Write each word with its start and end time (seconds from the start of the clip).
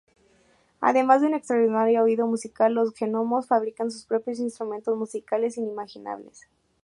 Además 0.79 1.21
de 1.21 1.27
un 1.27 1.35
extraordinario 1.35 2.01
oído 2.01 2.25
musical 2.25 2.73
los 2.73 2.91
gnomos 2.95 3.45
fabrican 3.47 3.91
sus 3.91 4.05
propios 4.07 4.39
instrumentos 4.39 4.97
musicales 4.97 5.59
inimaginables. 5.59 6.47